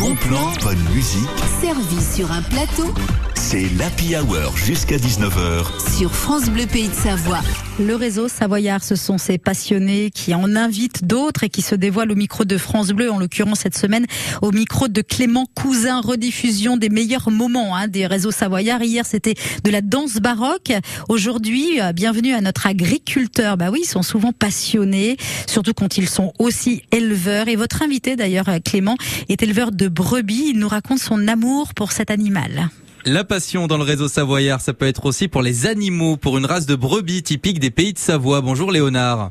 Bon 0.00 0.14
plan, 0.16 0.52
bonne 0.62 0.78
musique. 0.94 1.28
Servi 1.60 2.02
sur 2.02 2.30
un 2.32 2.42
plateau 2.42 2.92
C'est 3.34 3.68
l'Happy 3.78 4.16
Hour 4.16 4.56
jusqu'à 4.56 4.96
19h. 4.96 5.96
sur 5.96 6.14
France 6.14 6.48
Bleu 6.50 6.66
Pays 6.66 6.88
de 6.88 6.94
Savoie. 6.94 7.40
Le 7.78 7.94
réseau 7.94 8.28
Savoyard, 8.28 8.82
ce 8.82 8.96
sont 8.96 9.18
ces 9.18 9.38
passionnés 9.38 10.10
qui 10.10 10.34
en 10.34 10.56
invitent 10.56 11.04
d'autres 11.04 11.44
et 11.44 11.48
qui 11.48 11.62
se 11.62 11.74
dévoilent 11.74 12.12
au 12.12 12.16
micro 12.16 12.44
de 12.44 12.56
France 12.56 12.88
Bleu, 12.88 13.10
en 13.10 13.18
l'occurrence 13.18 13.60
cette 13.60 13.76
semaine 13.76 14.06
au 14.42 14.52
micro 14.52 14.88
de 14.88 15.02
Clément 15.02 15.46
Cousin, 15.54 16.00
rediffusion 16.00 16.76
des 16.76 16.88
meilleurs 16.88 17.30
moments 17.30 17.76
hein, 17.76 17.88
des 17.88 18.06
réseaux 18.06 18.30
Savoyards. 18.30 18.82
Hier, 18.82 19.04
c'était 19.04 19.34
de 19.64 19.70
la 19.70 19.80
danse 19.80 20.14
baroque. 20.14 20.72
Aujourd'hui, 21.08 21.80
euh, 21.80 21.92
bienvenue 21.92 22.34
à 22.34 22.40
notre 22.40 22.66
agriculteur. 22.66 23.56
Bah 23.56 23.70
oui, 23.72 23.80
ils 23.82 23.88
sont 23.88 24.02
souvent 24.02 24.32
passionnés, 24.32 25.16
surtout 25.46 25.74
quand 25.74 25.98
ils 25.98 26.08
sont 26.08 26.32
aussi 26.38 26.82
éleveurs. 26.92 27.48
Et 27.48 27.56
votre 27.56 27.82
invité, 27.82 28.16
d'ailleurs, 28.16 28.48
euh, 28.48 28.58
Clément, 28.64 28.96
est 29.28 29.42
éleveur 29.42 29.72
de 29.72 29.88
brebis. 29.88 30.50
Il 30.50 30.58
nous 30.58 30.68
raconte 30.68 30.98
son 30.98 31.28
amour 31.28 31.74
pour 31.74 31.92
cet 31.92 32.10
animal. 32.10 32.70
La 33.06 33.22
passion 33.22 33.66
dans 33.66 33.76
le 33.76 33.82
réseau 33.82 34.08
Savoyard, 34.08 34.62
ça 34.62 34.72
peut 34.72 34.86
être 34.86 35.04
aussi 35.04 35.28
pour 35.28 35.42
les 35.42 35.66
animaux, 35.66 36.16
pour 36.16 36.38
une 36.38 36.46
race 36.46 36.64
de 36.64 36.74
brebis 36.74 37.22
typique 37.22 37.58
des 37.58 37.70
pays 37.70 37.92
de 37.92 37.98
Savoie. 37.98 38.40
Bonjour 38.40 38.72
Léonard. 38.72 39.30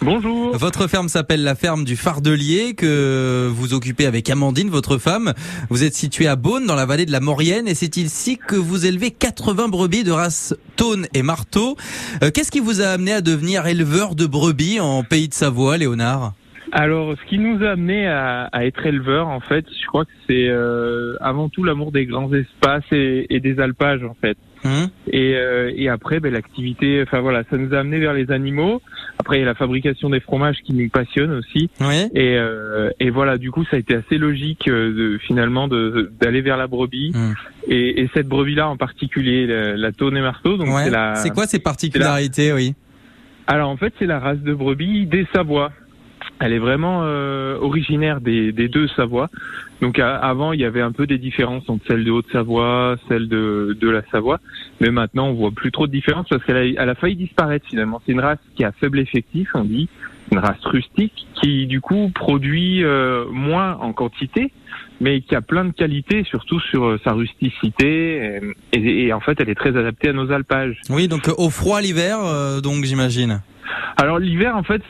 Bonjour. 0.00 0.56
Votre 0.56 0.86
ferme 0.86 1.08
s'appelle 1.08 1.42
la 1.42 1.56
ferme 1.56 1.84
du 1.84 1.96
Fardelier 1.96 2.74
que 2.74 3.50
vous 3.52 3.74
occupez 3.74 4.06
avec 4.06 4.30
Amandine, 4.30 4.70
votre 4.70 4.96
femme. 4.96 5.34
Vous 5.70 5.82
êtes 5.82 5.94
situé 5.94 6.28
à 6.28 6.36
Beaune, 6.36 6.66
dans 6.66 6.76
la 6.76 6.86
vallée 6.86 7.04
de 7.04 7.10
la 7.10 7.20
Maurienne, 7.20 7.66
et 7.66 7.74
c'est 7.74 7.96
ici 7.96 8.38
que 8.38 8.54
vous 8.56 8.86
élevez 8.86 9.10
80 9.10 9.68
brebis 9.68 10.04
de 10.04 10.12
race 10.12 10.54
Tône 10.76 11.08
et 11.12 11.22
Marteau. 11.22 11.76
Euh, 12.22 12.30
Qu'est-ce 12.30 12.52
qui 12.52 12.60
vous 12.60 12.80
a 12.80 12.86
amené 12.86 13.12
à 13.12 13.20
devenir 13.20 13.66
éleveur 13.66 14.14
de 14.14 14.24
brebis 14.24 14.78
en 14.78 15.02
pays 15.02 15.28
de 15.28 15.34
Savoie, 15.34 15.76
Léonard? 15.76 16.32
Alors, 16.72 17.14
ce 17.20 17.28
qui 17.28 17.38
nous 17.38 17.64
a 17.64 17.70
amené 17.70 18.06
à, 18.06 18.44
à 18.52 18.64
être 18.64 18.86
éleveur, 18.86 19.26
en 19.28 19.40
fait, 19.40 19.64
je 19.68 19.86
crois 19.86 20.04
que 20.04 20.10
c'est 20.28 20.46
euh, 20.48 21.16
avant 21.20 21.48
tout 21.48 21.64
l'amour 21.64 21.90
des 21.90 22.06
grands 22.06 22.32
espaces 22.32 22.84
et, 22.92 23.26
et 23.28 23.40
des 23.40 23.58
alpages, 23.58 24.04
en 24.04 24.14
fait. 24.20 24.36
Hum 24.64 24.88
Et, 25.10 25.34
euh, 25.36 25.72
et 25.74 25.88
après, 25.88 26.20
ben, 26.20 26.32
l'activité, 26.32 27.02
enfin 27.02 27.20
voilà, 27.20 27.42
ça 27.50 27.56
nous 27.56 27.74
a 27.74 27.78
amené 27.78 27.98
vers 27.98 28.12
les 28.12 28.30
animaux. 28.30 28.82
Après, 29.18 29.38
il 29.38 29.40
y 29.40 29.42
a 29.42 29.46
la 29.46 29.54
fabrication 29.54 30.10
des 30.10 30.20
fromages 30.20 30.58
qui 30.62 30.72
nous 30.74 30.88
passionne 30.90 31.32
aussi. 31.32 31.70
Oui. 31.80 32.08
Et, 32.14 32.36
euh, 32.36 32.90
et 33.00 33.10
voilà, 33.10 33.36
du 33.38 33.50
coup, 33.50 33.64
ça 33.64 33.76
a 33.76 33.78
été 33.80 33.94
assez 33.96 34.18
logique 34.18 34.68
euh, 34.68 34.94
de, 35.14 35.18
finalement 35.18 35.66
de- 35.66 36.12
d'aller 36.20 36.40
vers 36.42 36.56
la 36.58 36.66
brebis. 36.66 37.12
Hum. 37.14 37.34
Et, 37.68 38.02
et 38.02 38.10
cette 38.14 38.28
brebis-là 38.28 38.68
en 38.68 38.76
particulier, 38.76 39.46
la, 39.46 39.76
la 39.76 39.92
Tône 39.92 40.16
et 40.16 40.20
Marteau. 40.22 40.56
Donc 40.56 40.68
Ouais. 40.68 40.84
c'est 40.84 40.90
la. 40.90 41.14
C'est 41.16 41.30
quoi 41.30 41.46
ces 41.46 41.58
particularités, 41.58 42.52
oui? 42.52 42.74
Alors 43.46 43.70
en 43.70 43.76
fait, 43.76 43.92
c'est 43.98 44.06
la 44.06 44.20
race 44.20 44.38
de 44.40 44.54
brebis 44.54 45.06
des 45.06 45.26
Savoies. 45.34 45.72
Elle 46.40 46.52
est 46.54 46.58
vraiment 46.58 47.02
euh, 47.04 47.58
originaire 47.60 48.20
des, 48.20 48.50
des 48.52 48.68
deux 48.68 48.88
Savoies. 48.96 49.28
Donc 49.82 49.98
avant, 49.98 50.52
il 50.52 50.60
y 50.60 50.64
avait 50.64 50.80
un 50.80 50.92
peu 50.92 51.06
des 51.06 51.18
différences 51.18 51.68
entre 51.68 51.84
celle 51.86 52.02
de 52.04 52.10
Haute-Savoie, 52.10 52.96
celle 53.08 53.28
de, 53.28 53.76
de 53.80 53.88
la 53.90 54.02
Savoie. 54.10 54.40
Mais 54.80 54.90
maintenant, 54.90 55.28
on 55.28 55.34
voit 55.34 55.50
plus 55.50 55.70
trop 55.70 55.86
de 55.86 55.92
différences 55.92 56.26
parce 56.28 56.42
qu'elle 56.44 56.56
a, 56.56 56.64
elle 56.82 56.88
a 56.88 56.94
failli 56.94 57.16
disparaître 57.16 57.66
finalement. 57.68 58.00
C'est 58.04 58.12
une 58.12 58.20
race 58.20 58.38
qui 58.56 58.64
a 58.64 58.72
faible 58.72 58.98
effectif, 59.00 59.48
on 59.54 59.64
dit, 59.64 59.88
une 60.32 60.38
race 60.38 60.62
rustique 60.64 61.26
qui 61.40 61.66
du 61.66 61.80
coup 61.80 62.10
produit 62.14 62.84
euh, 62.84 63.24
moins 63.30 63.76
en 63.76 63.92
quantité, 63.92 64.52
mais 65.00 65.22
qui 65.22 65.34
a 65.34 65.40
plein 65.42 65.64
de 65.64 65.72
qualités, 65.72 66.24
surtout 66.24 66.60
sur 66.60 66.84
euh, 66.84 67.00
sa 67.04 67.12
rusticité. 67.12 68.40
Et, 68.72 68.78
et- 68.78 69.06
et 69.06 69.12
en 69.12 69.20
fait, 69.20 69.38
elle 69.40 69.48
est 69.48 69.54
très 69.54 69.76
adaptée 69.76 70.08
à 70.10 70.12
nos 70.12 70.30
alpages. 70.30 70.76
Oui, 70.90 71.08
donc 71.08 71.28
euh, 71.28 71.32
au 71.38 71.50
froid 71.50 71.80
l'hiver, 71.80 72.18
euh, 72.22 72.60
donc 72.60 72.84
j'imagine. 72.84 73.40
Alors 74.00 74.18
l'hiver, 74.18 74.56
en 74.56 74.62
fait, 74.62 74.82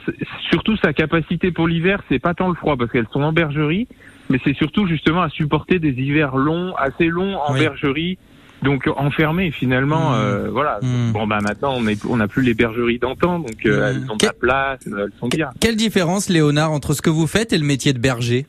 surtout 0.50 0.76
sa 0.76 0.92
capacité 0.92 1.50
pour 1.50 1.66
l'hiver, 1.66 2.00
c'est 2.08 2.20
pas 2.20 2.34
tant 2.34 2.48
le 2.48 2.54
froid 2.54 2.76
parce 2.76 2.90
qu'elles 2.92 3.08
sont 3.12 3.22
en 3.22 3.32
bergerie, 3.32 3.88
mais 4.28 4.38
c'est 4.44 4.54
surtout 4.54 4.86
justement 4.86 5.22
à 5.22 5.28
supporter 5.30 5.78
des 5.80 5.90
hivers 5.90 6.36
longs, 6.36 6.74
assez 6.76 7.06
longs 7.06 7.36
en 7.36 7.54
Oui. 7.54 7.60
bergerie, 7.60 8.18
donc 8.62 8.88
enfermées 8.96 9.50
finalement. 9.50 10.10
Mmh. 10.10 10.14
euh, 10.14 10.48
voilà. 10.52 10.78
Mmh. 10.82 11.12
Bon 11.12 11.26
bah 11.26 11.38
maintenant 11.42 11.74
on 11.76 11.86
est- 11.88 12.04
on 12.06 12.18
n'a 12.18 12.28
plus 12.28 12.42
les 12.42 12.54
bergeries 12.54 12.98
d'antan, 13.00 13.40
donc 13.40 13.66
euh, 13.66 13.80
Mmh. 13.80 13.96
elles 14.04 14.10
ont 14.12 14.16
de 14.16 14.26
la 14.26 14.32
place, 14.32 14.80
elles 14.86 15.10
sont 15.18 15.28
bien. 15.28 15.50
Quelle 15.60 15.76
différence, 15.76 16.28
Léonard, 16.28 16.70
entre 16.70 16.92
ce 16.94 17.02
que 17.02 17.10
vous 17.10 17.26
faites 17.26 17.52
et 17.52 17.58
le 17.58 17.64
métier 17.66 17.92
de 17.92 17.98
berger? 17.98 18.46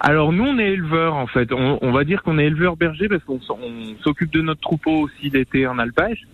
Alors 0.00 0.32
nous 0.32 0.44
on 0.44 0.58
est 0.58 0.72
éleveurs 0.72 1.14
en 1.14 1.26
fait. 1.28 1.52
On, 1.52 1.78
on 1.80 1.92
va 1.92 2.04
dire 2.04 2.22
qu'on 2.22 2.36
est 2.38 2.44
éleveurs 2.46 2.76
bergers 2.76 3.08
parce 3.08 3.22
qu'on 3.24 3.40
s'occupe 4.02 4.32
de 4.32 4.42
notre 4.42 4.60
troupeau 4.60 4.90
aussi 5.02 5.30
l'été 5.30 5.66
en 5.66 5.78
alpage. 5.78 6.26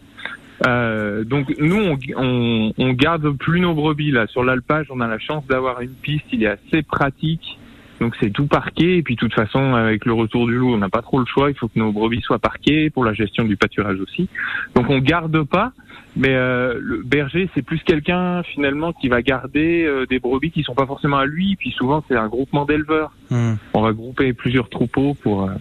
Euh, 0.66 1.24
donc 1.24 1.54
nous 1.58 1.76
on, 1.76 1.98
on, 2.16 2.72
on 2.76 2.92
garde 2.92 3.30
plus 3.36 3.60
nos 3.60 3.74
brebis 3.74 4.10
là 4.10 4.26
sur 4.26 4.42
l'alpage. 4.42 4.86
On 4.90 5.00
a 5.00 5.06
la 5.06 5.18
chance 5.18 5.46
d'avoir 5.46 5.80
une 5.80 5.94
piste, 5.94 6.26
il 6.32 6.42
est 6.42 6.48
assez 6.48 6.82
pratique. 6.82 7.58
Donc 8.00 8.14
c'est 8.20 8.30
tout 8.30 8.46
parqué 8.46 8.98
et 8.98 9.02
puis 9.02 9.16
de 9.16 9.20
toute 9.20 9.34
façon 9.34 9.74
avec 9.74 10.04
le 10.04 10.12
retour 10.12 10.46
du 10.46 10.54
loup 10.54 10.72
on 10.72 10.78
n'a 10.78 10.88
pas 10.88 11.02
trop 11.02 11.18
le 11.18 11.26
choix. 11.26 11.50
Il 11.50 11.56
faut 11.56 11.68
que 11.68 11.78
nos 11.78 11.92
brebis 11.92 12.20
soient 12.20 12.38
parquées 12.38 12.90
pour 12.90 13.04
la 13.04 13.12
gestion 13.12 13.44
du 13.44 13.56
pâturage 13.56 13.98
aussi. 14.00 14.28
Donc 14.74 14.88
on 14.88 14.98
garde 14.98 15.42
pas. 15.44 15.72
Mais 16.16 16.34
euh, 16.34 16.78
le 16.80 17.02
berger, 17.04 17.48
c'est 17.54 17.62
plus 17.62 17.80
quelqu'un 17.84 18.42
finalement 18.42 18.92
qui 18.92 19.08
va 19.08 19.22
garder 19.22 19.84
euh, 19.84 20.04
des 20.06 20.18
brebis 20.18 20.50
qui 20.50 20.64
sont 20.64 20.74
pas 20.74 20.86
forcément 20.86 21.18
à 21.18 21.26
lui. 21.26 21.54
Puis 21.56 21.70
souvent, 21.70 22.02
c'est 22.08 22.16
un 22.16 22.26
groupement 22.26 22.64
d'éleveurs. 22.64 23.12
Hmm. 23.30 23.54
On 23.74 23.82
va 23.82 23.92
grouper 23.92 24.32
plusieurs 24.32 24.68
troupeaux 24.68 25.14
pour 25.14 25.44
euh, 25.44 25.52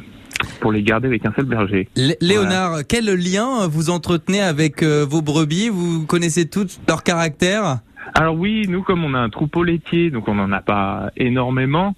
pour 0.59 0.72
les 0.72 0.84
garder 0.84 1.07
avec 1.07 1.25
un 1.25 1.34
seul 1.34 1.45
berger. 1.45 1.88
Lé- 1.95 2.18
Léonard, 2.22 2.79
quel 2.88 3.06
lien 3.06 3.68
vous 3.68 3.90
entretenez 3.90 4.41
avec 4.41 4.84
euh, 4.84 5.06
vos 5.09 5.22
brebis? 5.22 5.69
Vous 5.69 6.06
connaissez 6.06 6.50
toutes 6.50 6.79
leur 6.88 7.03
caractère 7.03 7.79
Alors 8.13 8.35
oui, 8.35 8.66
nous 8.67 8.84
comme 8.84 9.03
on 9.06 9.13
a 9.13 9.19
un 9.19 9.29
troupeau 9.29 9.63
laitier, 9.63 10.09
donc 10.12 10.28
on 10.28 10.35
n'en 10.35 10.51
a 10.51 10.62
pas 10.62 11.12
énormément. 11.17 11.96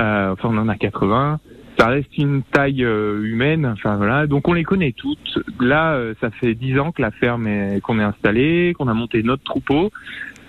euh, 0.00 0.32
enfin, 0.32 0.48
on 0.52 0.58
en 0.58 0.68
a 0.68 0.76
80. 0.76 1.40
Ça 1.78 1.88
reste 1.88 2.16
une 2.16 2.42
taille 2.42 2.82
euh, 2.84 3.22
humaine. 3.22 3.66
Enfin 3.66 3.96
voilà, 3.96 4.26
donc 4.26 4.48
on 4.48 4.54
les 4.54 4.64
connaît 4.64 4.92
toutes. 4.96 5.38
Là, 5.60 5.92
euh, 5.92 6.14
ça 6.22 6.30
fait 6.30 6.54
10 6.54 6.78
ans 6.78 6.90
que 6.90 7.02
la 7.02 7.10
ferme 7.10 7.46
est 7.46 7.80
qu'on 7.82 7.98
est 7.98 8.02
installée, 8.02 8.74
qu'on 8.78 8.88
a 8.88 8.94
monté 8.94 9.22
notre 9.22 9.44
troupeau. 9.44 9.90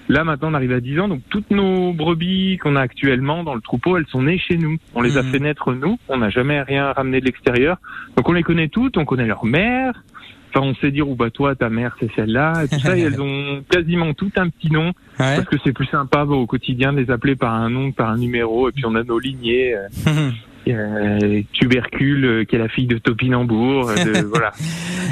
Là 0.09 0.23
maintenant, 0.23 0.51
on 0.51 0.53
arrive 0.53 0.71
à 0.71 0.79
10 0.79 0.99
ans, 1.01 1.07
donc 1.09 1.21
toutes 1.29 1.51
nos 1.51 1.91
brebis 1.93 2.57
qu'on 2.59 2.75
a 2.77 2.81
actuellement 2.81 3.43
dans 3.43 3.55
le 3.55 3.61
troupeau, 3.61 3.97
elles 3.97 4.07
sont 4.07 4.21
nées 4.23 4.37
chez 4.37 4.57
nous. 4.57 4.77
On 4.95 5.01
les 5.01 5.17
a 5.17 5.21
Mhm. 5.23 5.31
fait 5.31 5.39
naître 5.39 5.73
nous. 5.73 5.99
On 6.07 6.17
n'a 6.17 6.29
jamais 6.29 6.61
rien 6.61 6.93
ramené 6.93 7.19
de 7.19 7.25
l'extérieur. 7.25 7.77
Donc 8.15 8.29
on 8.29 8.33
les 8.33 8.43
connaît 8.43 8.69
toutes. 8.69 8.97
On 8.97 9.03
connaît 9.05 9.27
leur 9.27 9.43
mère. 9.45 10.01
Enfin, 10.57 10.67
on 10.67 10.75
sait 10.81 10.89
dire, 10.91 11.07
ou 11.07 11.15
bah 11.15 11.29
toi, 11.29 11.55
ta 11.55 11.69
mère, 11.69 11.95
c'est 11.99 12.09
celle-là. 12.15 12.63
Et 12.63 12.67
tout 12.67 12.79
ça, 12.79 12.97
et 12.97 13.01
elles 13.01 13.21
ont 13.21 13.63
quasiment 13.69 14.13
tout 14.13 14.31
un 14.37 14.49
petit 14.49 14.71
nom. 14.71 14.87
Ouais. 15.19 15.35
Parce 15.35 15.45
que 15.45 15.57
c'est 15.63 15.73
plus 15.73 15.85
sympa 15.87 16.25
bah, 16.25 16.33
au 16.35 16.47
quotidien 16.47 16.93
de 16.93 16.99
les 16.99 17.11
appeler 17.11 17.35
par 17.35 17.53
un 17.53 17.69
nom 17.69 17.91
par 17.91 18.09
un 18.09 18.17
numéro. 18.17 18.69
Et 18.69 18.71
puis 18.71 18.83
on 18.87 18.95
a 18.95 19.03
nos 19.03 19.19
lignées. 19.19 19.75
Euh, 19.75 19.87
euh, 20.69 21.41
tubercule, 21.53 22.25
euh, 22.25 22.43
qui 22.43 22.55
est 22.55 22.59
la 22.59 22.67
fille 22.69 22.87
de 22.87 22.97
Topinambour. 22.97 23.89
euh, 23.89 23.95
de- 24.03 24.25
voilà. 24.27 24.51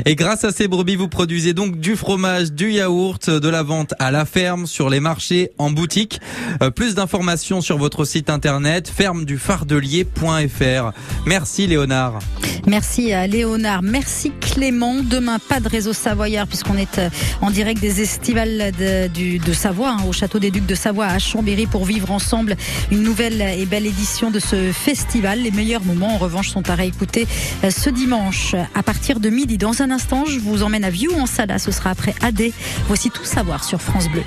Et 0.05 0.15
grâce 0.15 0.43
à 0.43 0.51
ces 0.51 0.67
brebis, 0.67 0.95
vous 0.97 1.07
produisez 1.07 1.53
donc 1.53 1.79
du 1.79 1.95
fromage, 1.95 2.51
du 2.51 2.71
yaourt, 2.71 3.29
de 3.29 3.49
la 3.49 3.63
vente 3.63 3.93
à 3.99 4.11
la 4.11 4.25
ferme, 4.25 4.65
sur 4.65 4.89
les 4.89 4.99
marchés, 4.99 5.51
en 5.57 5.71
boutique. 5.71 6.19
Euh, 6.61 6.71
plus 6.71 6.93
d'informations 6.95 7.61
sur 7.61 7.77
votre 7.77 8.03
site 8.03 8.29
internet 8.29 8.89
fermedufardelier.fr. 8.89 10.91
Merci 11.25 11.67
Léonard. 11.67 12.19
Merci 12.67 13.13
à 13.13 13.27
Léonard, 13.27 13.83
merci 13.83 14.31
Clément. 14.41 14.95
Demain, 15.03 15.37
pas 15.37 15.59
de 15.59 15.69
réseau 15.69 15.93
Savoyard 15.93 16.47
puisqu'on 16.47 16.77
est 16.77 16.97
euh, 16.97 17.09
en 17.41 17.51
direct 17.51 17.79
des 17.79 18.01
estivales 18.01 18.71
de, 18.77 19.07
du- 19.07 19.53
Savoie, 19.53 19.91
hein, 19.91 20.03
au 20.09 20.11
Château 20.11 20.39
des 20.39 20.49
Ducs 20.51 20.65
de 20.65 20.73
Savoie 20.75 21.05
à 21.05 21.19
Chambéry 21.19 21.67
pour 21.67 21.85
vivre 21.85 22.09
ensemble 22.11 22.55
une 22.91 23.03
nouvelle 23.03 23.39
et 23.41 23.65
belle 23.67 23.85
édition 23.85 24.31
de 24.31 24.39
ce 24.39 24.71
festival. 24.73 25.39
Les 25.43 25.51
meilleurs 25.51 25.83
moments, 25.85 26.13
en 26.15 26.17
revanche, 26.17 26.49
sont 26.49 26.67
à 26.69 26.75
réécouter 26.75 27.27
euh, 27.63 27.69
ce 27.69 27.89
dimanche 27.91 28.55
à 28.73 28.81
partir 28.83 29.19
de 29.19 29.29
midi. 29.29 29.57
Dans 29.57 29.81
un 29.83 29.91
instant, 29.91 30.25
je 30.25 30.39
vous 30.39 30.63
emmène 30.63 30.83
à 30.83 30.89
Vieux 30.89 31.13
en 31.13 31.27
Sala. 31.27 31.59
Ce 31.59 31.71
sera 31.71 31.91
après 31.91 32.15
AD. 32.21 32.41
Voici 32.87 33.11
tout 33.11 33.25
savoir 33.25 33.63
sur 33.63 33.79
France 33.81 34.09
Bleu. 34.09 34.23